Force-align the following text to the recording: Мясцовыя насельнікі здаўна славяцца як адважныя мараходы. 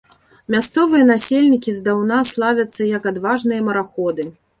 Мясцовыя 0.53 1.03
насельнікі 1.09 1.73
здаўна 1.75 2.17
славяцца 2.31 2.81
як 2.97 3.05
адважныя 3.13 3.61
мараходы. 3.69 4.27